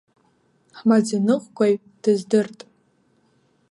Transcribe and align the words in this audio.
Ҳмаӡаныҟәгаҩ 0.77 1.73
дыздырт… 2.01 2.59